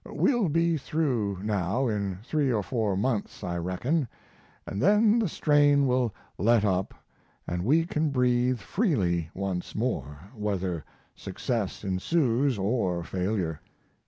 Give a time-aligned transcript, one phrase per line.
[0.03, 4.07] We'll be through now in 3 or 4 months, I reckon,
[4.39, 6.95] & then the strain will let up
[7.45, 10.83] and we can breathe freely once more, whether
[11.13, 13.61] success ensues or failure.